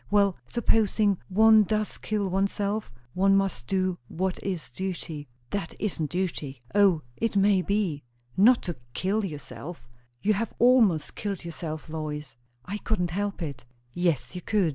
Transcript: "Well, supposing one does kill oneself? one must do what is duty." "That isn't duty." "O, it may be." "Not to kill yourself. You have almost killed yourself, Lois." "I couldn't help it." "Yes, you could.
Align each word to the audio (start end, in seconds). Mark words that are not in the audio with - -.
"Well, 0.09 0.35
supposing 0.47 1.19
one 1.29 1.61
does 1.61 1.99
kill 1.99 2.27
oneself? 2.27 2.91
one 3.13 3.35
must 3.37 3.67
do 3.67 3.99
what 4.07 4.41
is 4.41 4.71
duty." 4.71 5.27
"That 5.51 5.75
isn't 5.79 6.09
duty." 6.09 6.63
"O, 6.73 7.03
it 7.17 7.37
may 7.37 7.61
be." 7.61 8.01
"Not 8.35 8.63
to 8.63 8.77
kill 8.95 9.23
yourself. 9.23 9.87
You 10.19 10.33
have 10.33 10.55
almost 10.57 11.13
killed 11.13 11.45
yourself, 11.45 11.87
Lois." 11.87 12.35
"I 12.65 12.79
couldn't 12.79 13.11
help 13.11 13.43
it." 13.43 13.63
"Yes, 13.93 14.33
you 14.33 14.41
could. 14.41 14.69